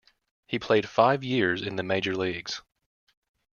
[0.47, 2.63] He played five years in the major leagues.